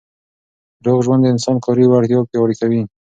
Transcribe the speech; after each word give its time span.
روغ 0.85 0.99
ژوند 1.05 1.21
د 1.23 1.27
انسان 1.33 1.57
کاري 1.65 1.85
وړتیا 1.87 2.19
پیاوړې 2.29 2.55
کوي. 2.61 2.81